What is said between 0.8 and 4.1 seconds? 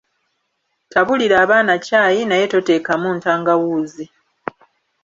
Tabulira abaana ccayi naye toteekamu ntangawuuzi.